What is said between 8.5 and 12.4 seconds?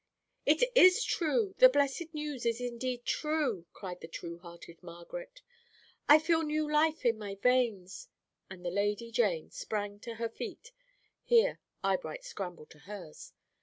the Lady Jane sprang to her feet." Here Eyebright